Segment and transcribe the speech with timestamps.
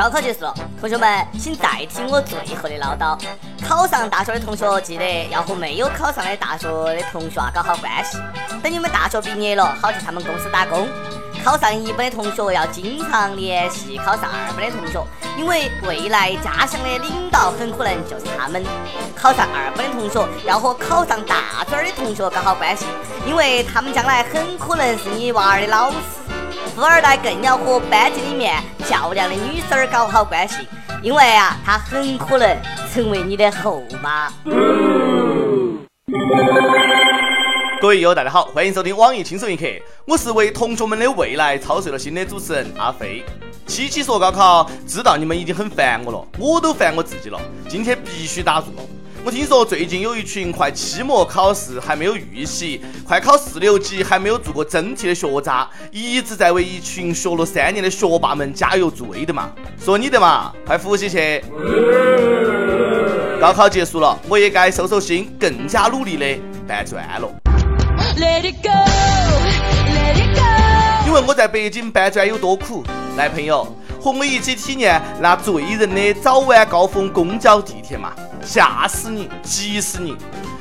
[0.00, 3.18] 高考结束了，同学们，请再听我最后的唠叨。
[3.62, 8.16] 考上大学的同学，记得要和没有考上的大学的同学啊搞好关系。
[8.62, 10.88] 等你们大学毕业了，好去他们公司打工。
[11.44, 18.64] 考上一本的同学要经常联系考上二本的同学，因为未来家乡的领导很可能就是他们。
[19.14, 22.86] 考上二本的同学要和考上大专的同学搞好关系，
[23.26, 25.96] 因为他们将来很可能是你娃儿的老师。
[26.74, 30.56] 富二代更要和班级里面漂亮的女生搞好关系，
[31.02, 32.56] 因为啊，她很可能
[32.92, 34.32] 成为你的后妈。
[37.80, 39.66] 各位友，大家好，欢迎收听网易轻松一刻，
[40.06, 43.24] 我是为同学们的未来操碎了心的主持人阿飞。
[43.66, 48.82] 七七说高考，知道你们已经很烦我了，我都烦我自己了，今天必须打住了。
[49.22, 59.50] 我听说最近有一群快期末考试还没有预习，快考四六级还没有做过真题的学渣，一直在为一群学了三年的学霸们加油助威的嘛？
[59.78, 61.44] 说你的嘛，快复习去。
[63.38, 67.30] 高考结束了，我也该收收心，更加努力的搬砖了。
[71.06, 72.82] 因为我在北京搬砖有多苦？
[73.16, 73.66] 来，朋友，
[74.00, 80.16] 和我一起体验那醉人的早晚高峰公交地铁嘛，吓死你，急死你！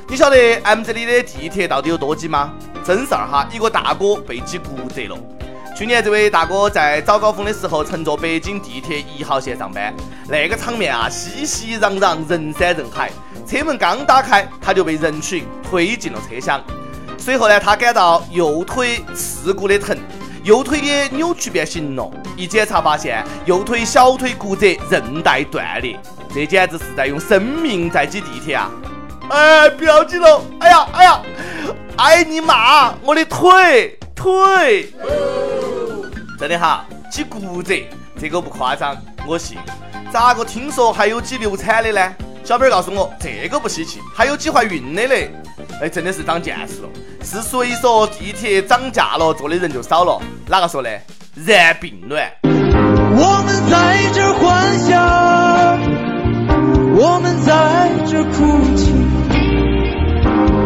[0.10, 2.52] 你晓得 M 这里的地铁到底有多挤吗？
[2.84, 5.18] 真事儿哈，一个大哥被挤骨折了。
[5.78, 9.94] 去年这位大哥在早高峰的时候乘坐北京地铁一号线上班，
[10.28, 13.10] 那个场面啊，熙熙攘攘，人山人海。
[13.48, 16.62] 车门刚打开，他就被人群推进了车厢。
[17.18, 19.98] 随后呢，他感到右腿刺骨的疼，
[20.44, 22.12] 右腿也扭曲变形了。
[22.36, 26.00] 一检查发现，右腿小腿骨折，韧带断裂。
[26.34, 28.70] 这简直是在用生命在挤地铁啊！
[29.30, 30.42] 哎，不要挤了！
[30.60, 31.22] 哎呀，哎呀，
[31.98, 32.94] 哎你妈！
[33.04, 34.94] 我的腿腿！
[36.40, 37.84] 真的哈，挤骨折
[38.20, 38.96] 这个不夸张，
[39.28, 39.58] 我信。
[40.12, 42.16] 咋个听说还有挤流产的呢？
[42.44, 45.32] 小编告诉我，这个不稀奇，还有挤怀孕的嘞。
[45.82, 46.90] 哎，真的是长见识了。
[47.22, 50.20] 是谁说地铁涨价了，坐的人就少了？
[50.48, 50.90] 哪个说的？
[51.46, 52.32] 然并卵。
[52.44, 55.80] 我们在这幻想，
[56.96, 58.94] 我们在这哭泣，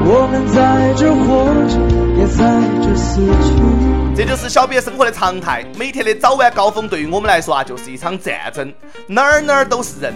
[0.06, 1.78] 我们在这活着，
[2.18, 4.16] 也在这死去。
[4.16, 5.66] 这就是小编生活的常态。
[5.78, 8.74] 每天的早晚高峰，对于我们来说啊，就是一场战争，
[9.08, 10.14] 哪儿哪儿都是人。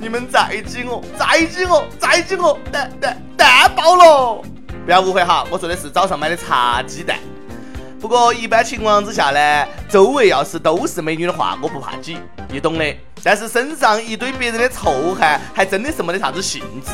[0.00, 4.42] 你们再挤我，再挤我，再挤我，蛋蛋蛋爆了！
[4.84, 7.18] 不要误会哈，我说的是早上买的茶鸡蛋。
[8.00, 12.84] 不过一般情况之下呢，周围要是都是美女的话，我不怕挤，你懂的。
[13.22, 16.90] 但是身上一堆别人的臭汗，还真的是没得啥子兴致。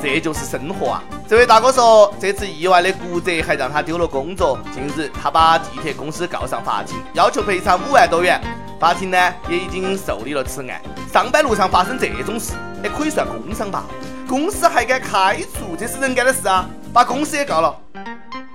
[0.00, 1.02] 这就是生活啊！
[1.28, 4.58] 这位大哥说，这次意外的骨折还让他丢了工作。
[4.72, 8.40] 近日，他把地铁公司告上法庭，要求赔偿五万多元。
[8.78, 10.80] 法庭呢，也已经受理了此案。
[11.12, 12.52] 上班路上发生这种事，
[12.82, 13.84] 也，可以算工伤吧？
[14.28, 16.68] 公司还敢开除，这是人干的事啊！
[16.92, 17.74] 把公司也告了。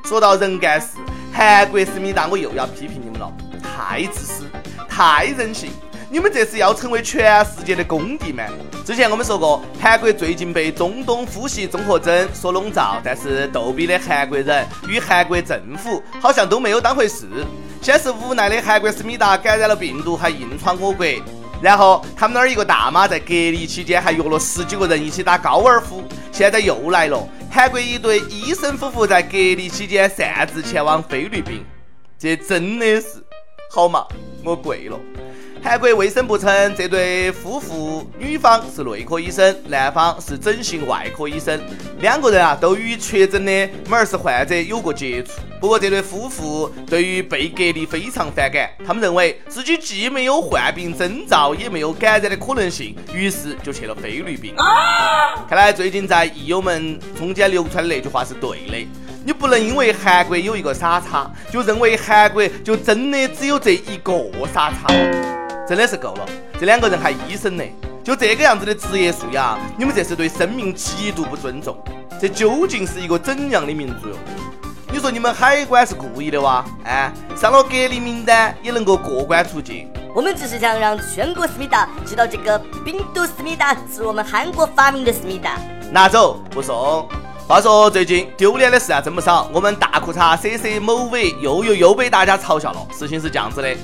[0.05, 0.89] 说到人干事，
[1.33, 4.43] 韩国思密达，我又要批评你们了，太自私，
[4.87, 5.71] 太任性。
[6.11, 8.43] 你们这是要成为全世界的公敌吗？
[8.85, 17.25] 之前我们说过，韩国最近被中东呼吸综合征所笼罩，但是逗比的韩国人与韩国政府好像都没有当回事。
[17.81, 21.03] 先是无奈的韩国思密达感染了病毒，还硬闯我国，
[21.63, 27.25] 然后他们那儿一个大妈在隔离期间还约了十几个人一起打高尔夫，现在又来了。
[27.49, 31.63] 韩国一对医生夫妇在隔离期间擅自前往菲律宾，
[32.19, 33.23] 这真的是
[33.71, 34.05] 好嘛？
[34.43, 34.99] 我跪了。
[35.63, 41.57] 韩国卫生部称，这对夫妇女方是内科医生，男方是整形外科医生，
[41.99, 43.51] 两个人啊都与确诊的
[43.89, 45.31] MERS 患者有过接触。
[45.61, 54.53] 不过这对夫妇对于被隔离非常反感，他们认为自己既没有患病征兆，也没有感染的可能性，于是就去了菲律宾。
[55.47, 58.85] 看来最近在益友们中间流传的那句话是对的，
[59.25, 64.93] 你不能因为韩国有一个傻叉，就认为韩国就真的只有这一个傻叉。
[65.67, 66.25] 真的是够了，
[66.59, 67.63] 这两个人还医生呢，
[68.03, 71.77] 就这个样子的职业素养，你们这是对生命极度不尊重。
[72.19, 74.15] 这究竟是一个怎样的民族哟？
[74.91, 76.63] 你说你们海关是故意的哇？
[76.83, 79.89] 哎，上了隔离名单也能够过关出境？
[80.13, 85.57] 我们只是想让全国思密达知道，这个病毒思密达是我们韩国发明的思密达。
[85.91, 87.07] 拿走不送。
[87.47, 92.87] 话说最近丢脸的事啊真不少，我们大裤衩 C C 某伟又又又被大家嘲笑了。
[92.97, 93.75] 事情是这样子的。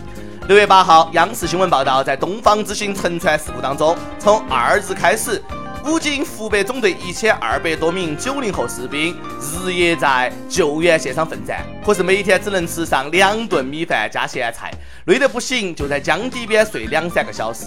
[0.50, 5.40] 六月八号，央视新闻报道，在东方之星沉船事故当中，从二日开始，
[5.86, 14.74] 武警湖北总队一千二百多名九零后士兵日夜在救援现场奋战，可是每天只能吃上两顿米饭加咸菜，
[15.06, 17.66] 累得不行，就在江底边睡两三个小时。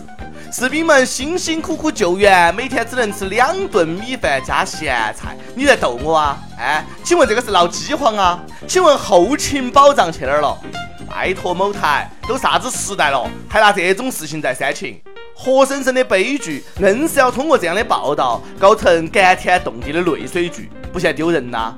[0.50, 6.36] 士兵们辛辛苦苦救援，每天只能吃两顿米饭加咸菜，你在逗我啊？
[6.58, 8.40] 哎，请问这个是闹饥荒啊？
[8.66, 10.58] 请问后勤保障去哪儿了？
[11.14, 14.98] 拜托某台，都啥子时代了，还拿这种事情在煽情？
[15.34, 21.74] 活生生的悲剧，硬是要通过这样的报道搞成感天动地的泪水剧，不嫌丢人呐？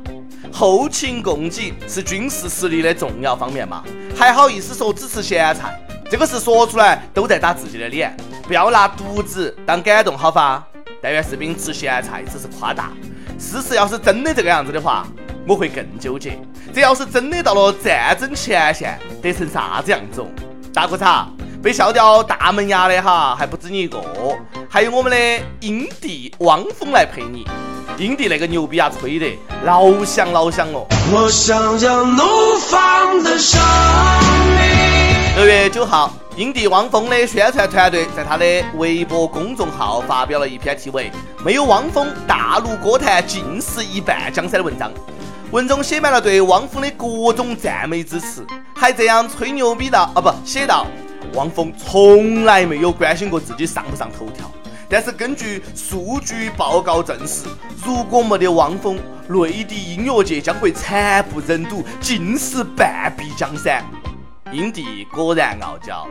[0.52, 3.82] 后勤供给是军事实力的重要方面嘛？
[4.16, 5.76] 还好意思说只吃咸菜？
[6.08, 8.16] 这个事说出来都在打自己的脸。
[8.44, 10.64] 不要拿独子当感动，好吧？
[11.02, 12.92] 但愿士兵吃咸菜只是夸大，
[13.36, 15.08] 事实要是真的这个样子的话，
[15.46, 16.38] 我会更纠结。
[16.73, 20.25] 这要是真的到了战争前线，得成啥子样子？
[20.73, 21.26] 大裤衩
[21.62, 24.02] 被笑掉大门牙的哈，还不止你一个，
[24.69, 27.46] 还有我们的英帝汪峰来陪你。
[27.96, 30.87] 英帝那个牛逼啊，吹得老响老响了。
[31.12, 32.23] 我想要怒
[32.58, 33.61] 放的生
[34.56, 35.37] 命。
[35.37, 36.12] 六月九号。
[36.37, 38.44] 英帝汪峰的宣传团队在他的
[38.75, 41.08] 微博公众号发表了一篇题为
[41.46, 44.91] “没有汪峰，大陆歌坛尽是一半江山”的文章。
[45.55, 50.85] 文中写满了对汪峰的各种赞美之词，还这样吹牛逼到啊不，写道：
[51.35, 54.51] 汪峰从来没有关心过自己上不上头条，
[54.89, 57.45] 但是根据数据报告证实，
[57.87, 58.99] 如果没得汪峰，
[59.29, 63.81] 内地音乐界将会惨不忍睹，尽是半壁江山。
[64.51, 66.05] 英帝果然傲娇，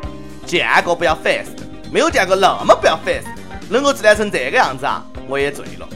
[0.46, 1.52] 见过不要烦死，
[1.92, 3.28] 没有见过那么不要烦死，
[3.68, 5.90] 能够自恋成这个样子啊，我也醉了。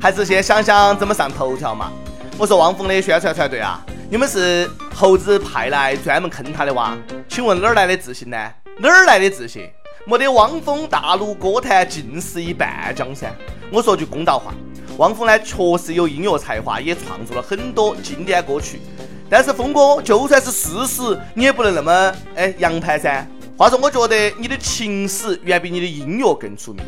[0.00, 1.92] 还是先想想怎么上头条嘛。
[2.36, 6.98] 我说汪峰的宣传团队啊，你们是猴子派来专门坑他的哇？
[7.28, 8.36] 请问哪儿来的自信呢？
[8.78, 9.70] 哪儿来的自信？
[10.04, 13.32] 没得汪峰，大陆歌坛尽是一半江山。
[13.70, 14.52] 我说句公道话，
[14.98, 18.80] 汪峰呢确实有音乐才华，也创作了很多经典歌曲。
[19.30, 23.24] 但是峰哥，就算是事实，你也不能那么哎洋盘噻。
[23.56, 26.84] 话说，我觉得你的情史远比你的音乐更出名。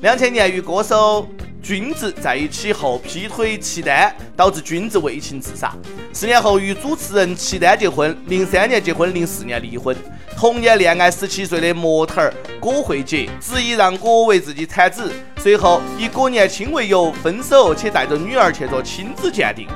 [0.00, 1.28] 两千年与歌手
[1.62, 5.74] 君子在一起后劈腿契丹，导致君子为情自杀。
[6.10, 9.94] 四年后与主持人契丹结婚，零三年结婚，零四年离婚。
[10.38, 19.68] 同年恋爱十七岁的模特儿郭慧杰，执意让郭为自己产子，随后以郭年轻为由分手，且带着女儿去做亲子鉴定。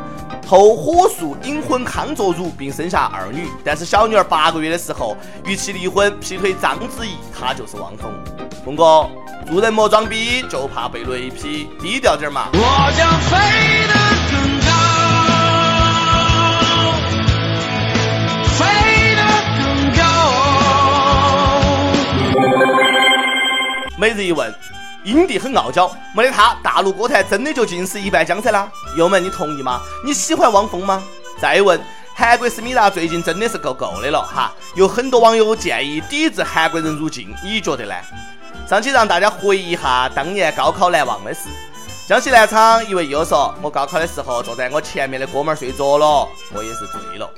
[0.47, 3.49] 后火速隐婚康作儒，并生下二女。
[3.65, 8.13] 但是小女儿八个月的时候，与其离婚，劈腿章子怡，她就是汪峰。
[8.65, 9.09] 峰哥，
[9.51, 12.49] 做人莫装逼，就怕被雷劈，低调点嘛。
[12.53, 13.37] 我将飞
[13.89, 13.95] 得
[14.31, 14.37] 更
[14.67, 14.73] 高，
[18.49, 18.65] 飞
[19.17, 19.23] 得
[19.59, 19.65] 更
[19.97, 20.03] 高。
[23.97, 24.55] 每日一问。
[25.05, 28.71] 英帝很傲娇，没得他，大陆歌坛真的就尽是一半江山啦。
[28.97, 29.81] 友们，你同意吗？
[30.03, 31.03] 你喜欢汪峰吗？
[31.39, 31.79] 再问，
[32.15, 37.95] 韩国思密达最近真的是够够的了哈，有很多网友建议抵制韩国人入境，你觉得呢？
[38.67, 41.51] 上期让大家回忆一下当年高考难忘的事。
[42.09, 47.29] 江西南昌一位友说，我高考的时候坐在我前面的哥们儿睡着了，我也是醉了。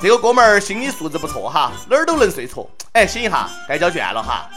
[0.00, 2.68] 这个哥们儿心理素质不错哈，哪儿都能睡着。
[2.92, 4.48] 哎，醒一下，该交卷了哈。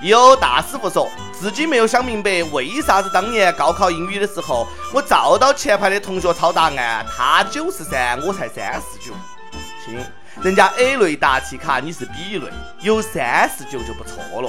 [0.00, 9.12] 有大师傅说自己没有想明白，为啥子当年高考英语的时候，我照到前排的同学抄答案，他九十三，我才三十九。
[9.84, 9.98] 亲，
[10.40, 12.48] 人家 A 类答题卡，你是 B 类，
[12.80, 14.48] 有三十九就不错了。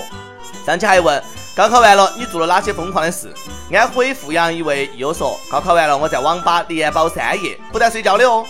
[0.65, 1.23] 上期还问
[1.55, 3.33] 高考完了你做了哪些疯狂的事？
[3.71, 8.45] 安徽阜阳一位友说，高考完了我在网吧连包三夜，不带睡觉的哦。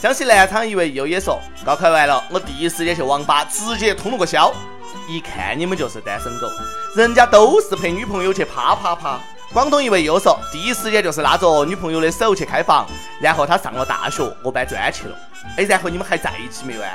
[0.00, 4.52] 江西南昌一位友也说，高考完了我第一时间去网吧，直接通了个宵。
[5.08, 6.46] 一看你们就是单身狗，
[6.94, 9.18] 人家都是陪女朋友去啪啪啪。
[9.54, 12.86] 广东一位又说，第一时间就是拉着女朋友的手去开房，
[13.18, 15.16] 然后他上了大学，我搬砖去了。
[15.56, 16.90] 哎，然后你们还在一起没有啊？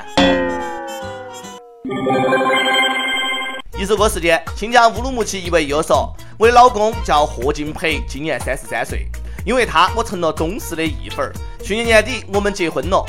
[3.76, 9.08] 一首歌时间，新疆乌鲁木齐一位又说，我的老公叫霍敬培，今年三十三岁，
[9.44, 11.32] 因为他我成了忠实的义粉儿。
[11.60, 13.04] 去年年底我们结婚了。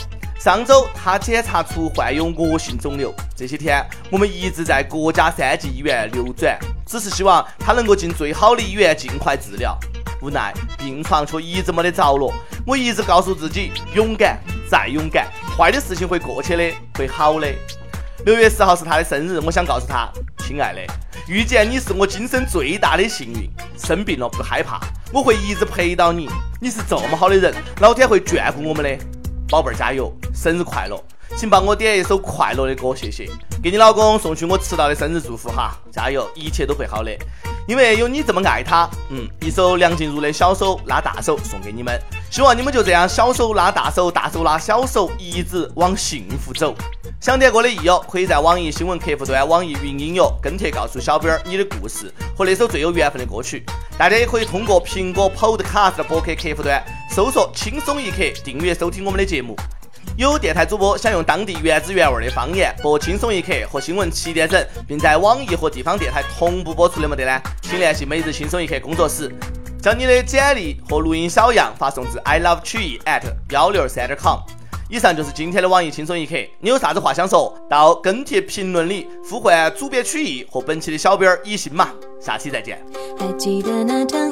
[0.46, 9.76] 上周他检查出患有恶性肿瘤，这些天我们一直在国家三级医院流转，只是希望他能够进最好的医院尽快治疗。
[10.22, 12.32] 无奈病床却一直没得着落，
[12.64, 15.26] 我一直告诉自己勇敢再勇敢，
[15.58, 17.48] 坏的事情会过去的，会好的。
[18.24, 20.08] 六月十号是他的生日，我想告诉他，
[20.46, 20.82] 亲爱的，
[21.28, 23.50] 遇见你是我今生最大的幸运。
[23.76, 24.80] 生病了不害怕，
[25.12, 26.30] 我会一直陪到你。
[26.62, 29.06] 你是这么好的人，老天会眷顾我们的。
[29.48, 31.00] 宝贝儿加油，生日快乐！
[31.38, 33.30] 请帮我点一首快乐的歌，谢谢。
[33.62, 37.12] 给你老公送去我迟到的生日祝福哈，加油，一切都会好的。
[37.68, 46.76] 因为有你这么爱他，嗯，一首梁静茹的小手拉大手送给你们，希望你们就这样小手拉大手，大手拉小手，一直往幸福走。
[47.20, 53.66] 想点歌的益友，可以在网易新闻客户端、网易云音乐跟帖告诉小编你的故事和那首最有缘分的歌曲。
[53.98, 59.56] 大家也可以通过苹果 Podcast 的播客客户端搜索“轻松一刻”，订阅收听我们的节目。
[60.18, 67.38] 有电台主播想用当地原汁原味的方言播《轻松一刻》和新闻七点整，并在网易和地方电台同步播出的没得呢？
[67.62, 69.30] 请联系每日轻松一刻工作室，
[69.82, 74.40] 将你的简历和录音小样发送至 i love 曲艺 at 幺六三点 com。
[74.88, 81.90] 以上就是今天的网易轻松一刻，你有啥子话想说到跟帖评论里呼唤主编曲艺和本期的小编一心嘛？
[82.22, 82.82] 下期再见。
[83.20, 84.32] 还记得那场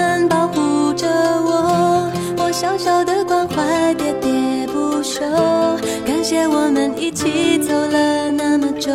[6.47, 8.91] 我们一起走了那么久，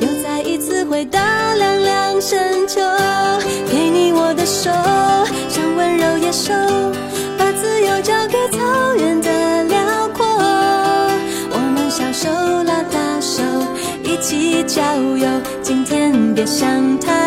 [0.00, 1.18] 又再一次回到
[1.56, 2.80] 凉凉深秋，
[3.70, 4.70] 给你我的手，
[5.48, 6.52] 像温柔野兽，
[7.38, 10.24] 把自由交给草原的辽阔。
[11.50, 12.28] 我们小手
[12.64, 13.42] 拉大手，
[14.04, 14.82] 一起郊
[15.16, 15.26] 游。
[15.62, 17.23] 今天别想太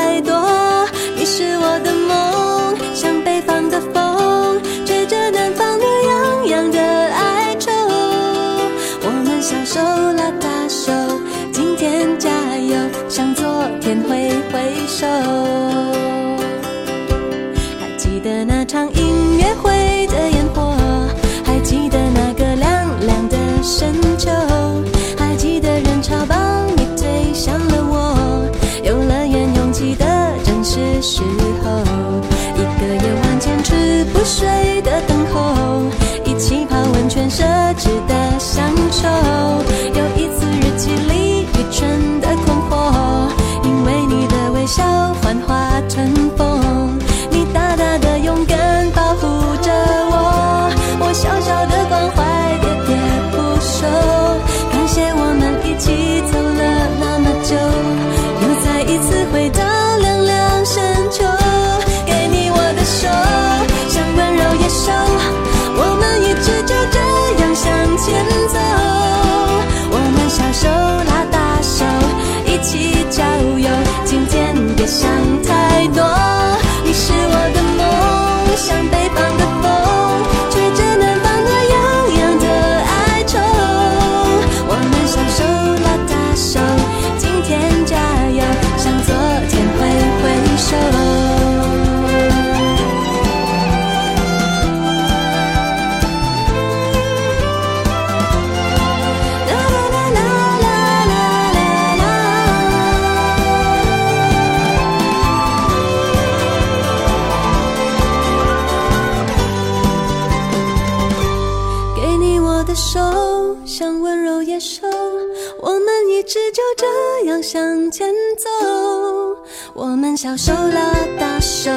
[120.18, 121.70] 小手拉大手，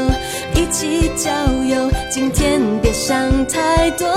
[0.55, 1.31] 一起郊
[1.63, 4.09] 游，今天别想太多。